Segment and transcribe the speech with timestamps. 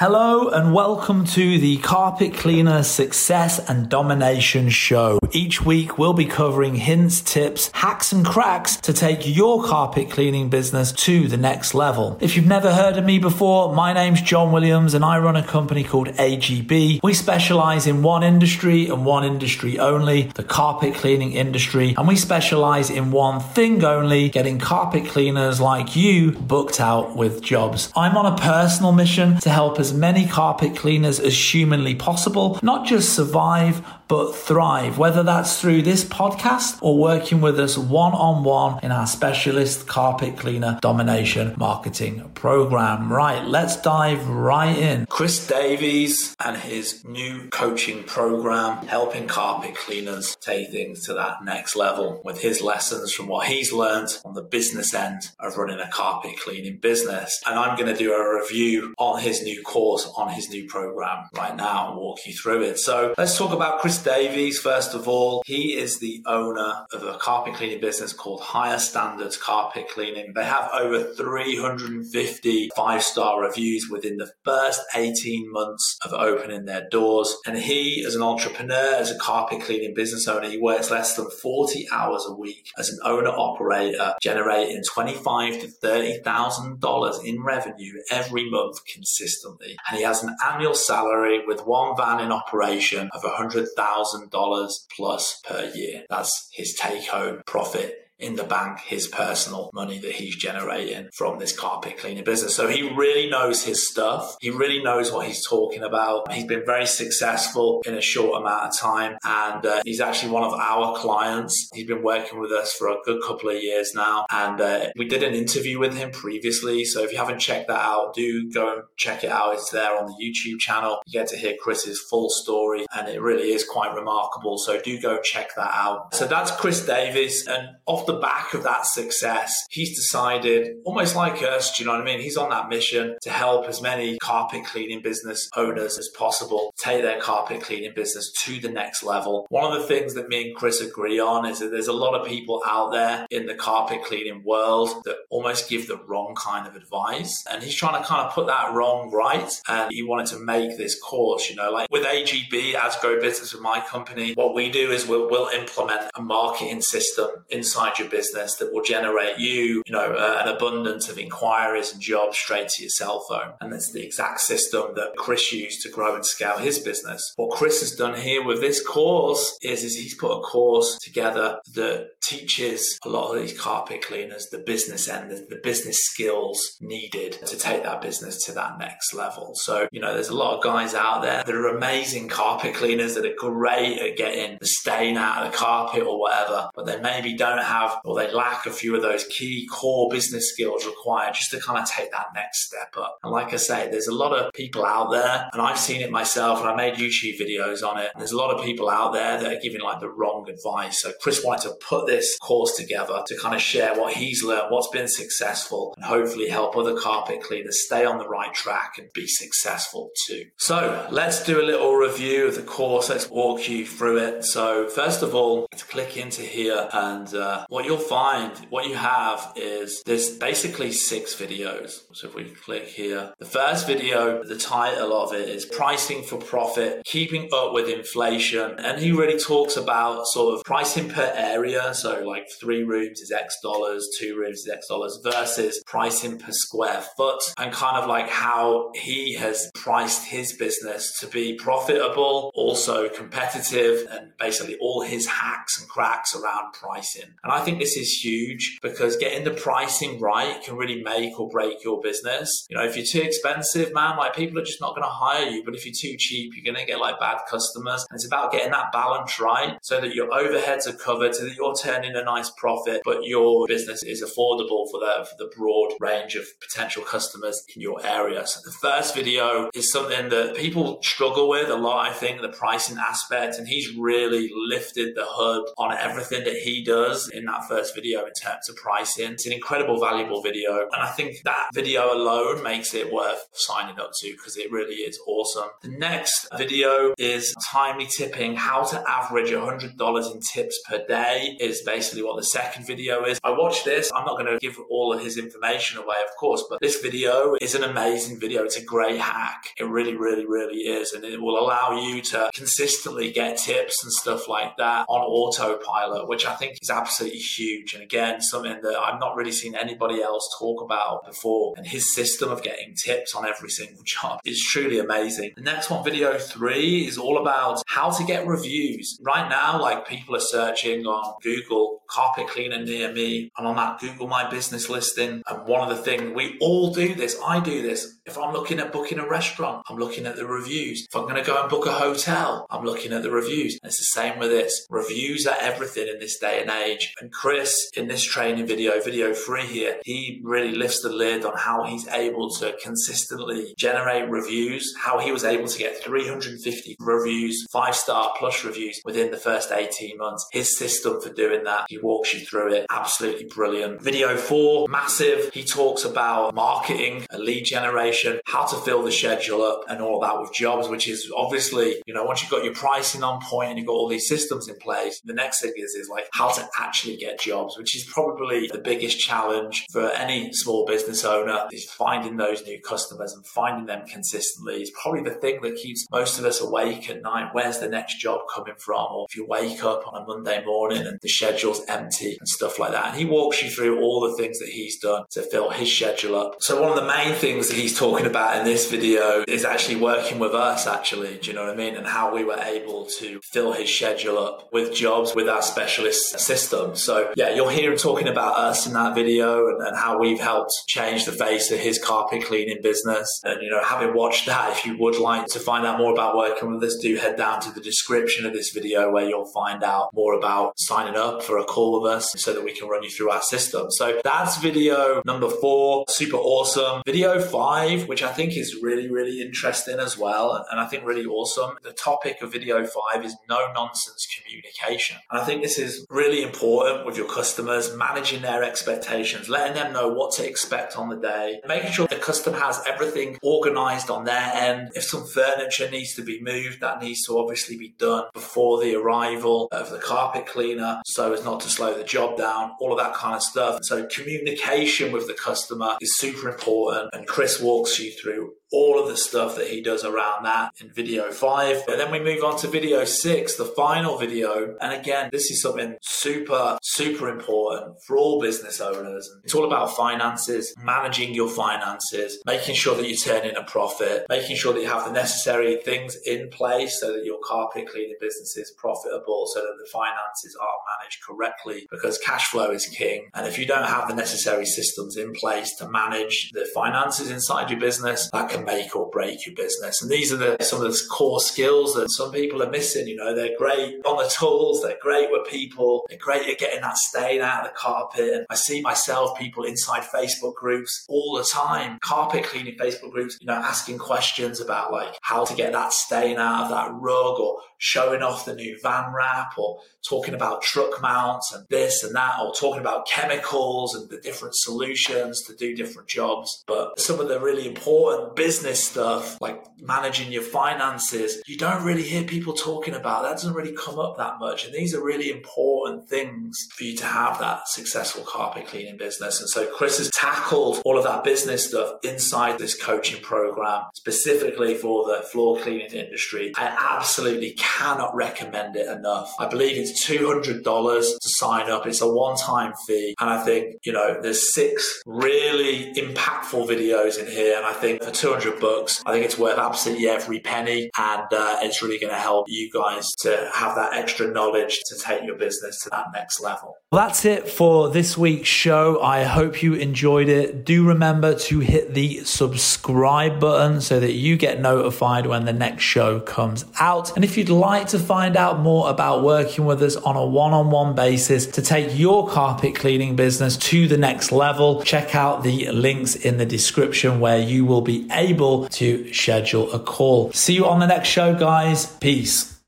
[0.00, 5.18] Hello and welcome to the Carpet Cleaner Success and Domination Show.
[5.30, 10.48] Each week we'll be covering hints, tips, hacks and cracks to take your carpet cleaning
[10.48, 12.16] business to the next level.
[12.18, 15.46] If you've never heard of me before, my name's John Williams and I run a
[15.46, 17.02] company called AGB.
[17.02, 22.16] We specialize in one industry and one industry only, the carpet cleaning industry, and we
[22.16, 27.92] specialize in one thing only, getting carpet cleaners like you booked out with jobs.
[27.94, 32.86] I'm on a personal mission to help as many carpet cleaners as humanly possible, not
[32.86, 38.42] just survive, but thrive, whether that's through this podcast or working with us one on
[38.42, 43.12] one in our specialist carpet cleaner domination marketing program.
[43.12, 45.06] Right, let's dive right in.
[45.06, 51.76] Chris Davies and his new coaching program, helping carpet cleaners take things to that next
[51.76, 55.88] level with his lessons from what he's learned on the business end of running a
[55.88, 57.40] carpet cleaning business.
[57.46, 61.28] And I'm going to do a review on his new course, on his new program
[61.36, 62.80] right now and walk you through it.
[62.80, 65.42] So let's talk about Chris Davies, first of all.
[65.44, 70.32] He is the owner of a carpet cleaning business called Higher Standards Carpet Cleaning.
[70.34, 76.88] They have over 350 five star reviews within the first 18 months of opening their
[76.90, 77.36] doors.
[77.46, 81.30] And he, as an entrepreneur, as a carpet cleaning business owner, he works less than
[81.30, 88.48] 40 hours a week as an owner operator, generating 25 to $30,000 in revenue every
[88.50, 89.76] month consistently.
[89.88, 95.40] And he has an annual salary with one van in operation of 100,000 $1,000 plus
[95.46, 96.04] per year.
[96.08, 101.38] That's his take home profit in the bank his personal money that he's generating from
[101.38, 102.54] this carpet cleaning business.
[102.54, 104.36] So he really knows his stuff.
[104.40, 106.30] He really knows what he's talking about.
[106.32, 110.44] He's been very successful in a short amount of time and uh, he's actually one
[110.44, 111.68] of our clients.
[111.74, 115.06] He's been working with us for a good couple of years now and uh, we
[115.06, 116.84] did an interview with him previously.
[116.84, 119.54] So if you haven't checked that out, do go and check it out.
[119.54, 120.98] It's there on the YouTube channel.
[121.06, 124.58] You get to hear Chris's full story and it really is quite remarkable.
[124.58, 126.14] So do go check that out.
[126.14, 127.46] So that's Chris Davies.
[127.46, 131.94] and off the back of that success, he's decided, almost like us, do you know
[131.94, 132.20] what I mean?
[132.20, 137.02] He's on that mission to help as many carpet cleaning business owners as possible take
[137.02, 139.46] their carpet cleaning business to the next level.
[139.50, 142.18] One of the things that me and Chris agree on is that there's a lot
[142.18, 146.66] of people out there in the carpet cleaning world that almost give the wrong kind
[146.66, 147.44] of advice.
[147.50, 149.50] And he's trying to kind of put that wrong right.
[149.68, 153.52] And he wanted to make this course, you know, like with AGB, Ads Grow Business
[153.52, 158.08] with my company, what we do is we'll, we'll implement a marketing system inside your
[158.10, 162.68] business that will generate you, you know, uh, an abundance of inquiries and jobs straight
[162.68, 163.52] to your cell phone.
[163.60, 167.32] And that's the exact system that Chris used to grow and scale his business.
[167.36, 171.58] What Chris has done here with this course is, is he's put a course together
[171.74, 176.76] that teaches a lot of these carpet cleaners the business end, the, the business skills
[176.80, 179.52] needed to take that business to that next level.
[179.54, 183.14] So, you know, there's a lot of guys out there that are amazing carpet cleaners
[183.14, 187.00] that are great at getting the stain out of the carpet or whatever, but they
[187.00, 191.34] maybe don't have or they lack a few of those key core business skills required
[191.34, 193.18] just to kind of take that next step up.
[193.22, 196.10] And like I say, there's a lot of people out there, and I've seen it
[196.10, 198.10] myself, and I made YouTube videos on it.
[198.16, 201.00] There's a lot of people out there that are giving like the wrong advice.
[201.02, 204.70] So Chris wanted to put this course together to kind of share what he's learned,
[204.70, 209.08] what's been successful, and hopefully help other carpet cleaners stay on the right track and
[209.14, 210.44] be successful too.
[210.58, 213.08] So let's do a little review of the course.
[213.08, 214.44] Let's walk you through it.
[214.44, 218.96] So first of all, let's click into here, and uh, what you'll find, what you
[218.96, 222.00] have is there's basically six videos.
[222.12, 226.36] So if we click here, the first video, the title of it is Pricing for
[226.36, 228.72] Profit, Keeping Up with Inflation.
[228.80, 231.94] And he really talks about sort of pricing per area.
[231.94, 236.50] So like three rooms is X dollars, two rooms is X dollars versus pricing per
[236.50, 242.50] square foot and kind of like how he has priced his business to be profitable,
[242.52, 247.30] also competitive, and basically all his hacks and cracks around pricing.
[247.44, 251.48] And I think this is huge because getting the pricing right can really make or
[251.48, 252.66] break your business.
[252.68, 255.48] You know, if you're too expensive, man, like people are just not going to hire
[255.48, 255.64] you.
[255.64, 258.06] But if you're too cheap, you're going to get like bad customers.
[258.10, 261.54] And it's about getting that balance right so that your overheads are covered, so that
[261.54, 265.92] you're turning a nice profit, but your business is affordable for the, for the broad
[266.00, 268.46] range of potential customers in your area.
[268.46, 272.48] So the first video is something that people struggle with a lot, I think, the
[272.48, 273.58] pricing aspect.
[273.58, 278.20] And he's really lifted the hood on everything that he does in that first video
[278.24, 279.32] in terms of pricing.
[279.32, 280.88] It's an incredible, valuable video.
[280.92, 284.96] And I think that video alone makes it worth signing up to because it really
[284.96, 285.68] is awesome.
[285.82, 291.82] The next video is timely tipping, how to average $100 in tips per day is
[291.82, 293.40] basically what the second video is.
[293.42, 294.10] I watched this.
[294.14, 297.56] I'm not going to give all of his information away, of course, but this video
[297.60, 298.64] is an amazing video.
[298.64, 299.64] It's a great hack.
[299.78, 301.12] It really, really, really is.
[301.12, 306.28] And it will allow you to consistently get tips and stuff like that on autopilot,
[306.28, 307.94] which I think is absolutely huge.
[307.94, 311.74] And again, something that I've not really seen anybody else talk about before.
[311.76, 315.52] And his system of getting tips on every single job is truly amazing.
[315.56, 319.18] The next one, video three, is all about how to get reviews.
[319.22, 324.00] Right now, like people are searching on Google carpet cleaner near me and on that
[324.00, 325.42] Google My Business listing.
[325.46, 328.18] And one of the things we all do this, I do this.
[328.26, 331.06] If I'm looking at booking a restaurant, I'm looking at the reviews.
[331.08, 333.78] If I'm going to go and book a hotel, I'm looking at the reviews.
[333.82, 334.86] And it's the same with this.
[334.90, 337.14] Reviews are everything in this day and age.
[337.20, 341.56] And Chris, in this training video, video three here, he really lifts the lid on
[341.56, 347.66] how he's able to consistently generate reviews, how he was able to get 350 reviews,
[347.72, 350.46] five star plus reviews within the first 18 months.
[350.52, 352.86] His system for doing that, he walks you through it.
[352.90, 354.02] Absolutely brilliant.
[354.02, 355.50] Video four, massive.
[355.52, 360.40] He talks about marketing, lead generation, how to fill the schedule up and all that
[360.40, 363.78] with jobs, which is obviously, you know, once you've got your pricing on point and
[363.78, 366.68] you've got all these systems in place, the next thing is, is like how to
[366.78, 371.84] actually get jobs, which is probably the biggest challenge for any small business owner is
[371.84, 374.76] finding those new customers and finding them consistently.
[374.76, 377.50] It's probably the thing that keeps most of us awake at night.
[377.52, 379.06] Where's the next job coming from?
[379.12, 382.78] Or if you wake up on a Monday morning and the schedule's empty and stuff
[382.78, 383.08] like that.
[383.08, 386.36] And he walks you through all the things that he's done to fill his schedule
[386.36, 386.56] up.
[386.60, 389.96] So one of the main things that he's talking about in this video is actually
[389.96, 391.38] working with us, actually.
[391.38, 391.96] Do you know what I mean?
[391.96, 396.38] And how we were able to fill his schedule up with jobs with our specialist
[396.38, 396.94] system.
[396.96, 400.40] So yeah, you'll hear him talking about us in that video and, and how we've
[400.40, 403.40] helped change the face of his carpet cleaning business.
[403.44, 406.36] And you know, having watched that, if you would like to find out more about
[406.36, 409.82] working with us, do head down to the description of this video where you'll find
[409.82, 413.02] out more about signing up for a call with us so that we can run
[413.02, 413.90] you through our system.
[413.90, 416.04] So that's video number four.
[416.08, 417.02] Super awesome.
[417.06, 420.64] Video five, which I think is really, really interesting as well.
[420.70, 421.76] And I think really awesome.
[421.82, 425.16] The topic of video five is no nonsense communication.
[425.30, 429.92] And I think this is really important with your customers, managing their expectations, letting them
[429.92, 434.24] know what to expect on the day, making sure the customer has everything organized on
[434.24, 434.90] their end.
[434.94, 438.94] If some furniture needs to be moved, that needs to obviously be done before the
[438.94, 442.98] arrival of the carpet cleaner so as not to slow the job down, all of
[442.98, 443.80] that kind of stuff.
[443.82, 447.10] So communication with the customer is super important.
[447.12, 450.92] And Chris walks you through all of the stuff that he does around that in
[450.92, 451.82] video five.
[451.88, 454.76] And then we move on to video six, the final video.
[454.80, 459.28] And again, this is something super, super important for all business owners.
[459.44, 464.26] It's all about finances, managing your finances, making sure that you turn in a profit,
[464.28, 468.16] making sure that you have the necessary things in place so that your carpet cleaning
[468.20, 473.28] business is profitable, so that the finances are managed correctly because cash flow is king.
[473.34, 477.70] And if you don't have the necessary systems in place to manage the finances inside
[477.70, 480.02] your business, that can can make or break your business.
[480.02, 483.06] And these are the, some of the core skills that some people are missing.
[483.06, 486.80] You know, they're great on the tools, they're great with people, they're great at getting
[486.82, 488.32] that stain out of the carpet.
[488.32, 493.38] And I see myself, people inside Facebook groups all the time, carpet cleaning Facebook groups,
[493.40, 497.38] you know, asking questions about like how to get that stain out of that rug
[497.38, 502.14] or showing off the new van wrap or talking about truck mounts and this and
[502.14, 506.62] that or talking about chemicals and the different solutions to do different jobs.
[506.66, 511.84] But some of the really important business business stuff, like managing your finances, you don't
[511.84, 513.22] really hear people talking about.
[513.22, 514.64] That doesn't really come up that much.
[514.64, 519.38] And these are really important things for you to have that successful carpet cleaning business.
[519.38, 524.74] And so Chris has tackled all of that business stuff inside this coaching program, specifically
[524.74, 526.52] for the floor cleaning industry.
[526.56, 529.32] I absolutely cannot recommend it enough.
[529.38, 531.86] I believe it's $200 to sign up.
[531.86, 533.14] It's a one time fee.
[533.20, 537.56] And I think, you know, there's six really impactful videos in here.
[537.56, 539.02] And I think for 200 200 bucks.
[539.06, 542.70] I think it's worth absolutely every penny and uh, it's really going to help you
[542.72, 546.76] guys to have that extra knowledge to take your business to that next level.
[546.90, 549.00] Well, that's it for this week's show.
[549.00, 550.64] I hope you enjoyed it.
[550.64, 555.82] Do remember to hit the subscribe button so that you get notified when the next
[555.82, 557.14] show comes out.
[557.14, 560.52] And if you'd like to find out more about working with us on a one
[560.52, 565.42] on one basis to take your carpet cleaning business to the next level, check out
[565.42, 570.32] the links in the description where you will be able able to schedule a call.
[570.32, 571.86] See you on the next show, guys.
[571.98, 572.59] Peace.